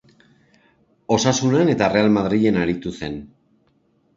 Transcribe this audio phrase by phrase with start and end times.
[1.17, 3.21] Osasunan eta Real Madrilen aritu zen.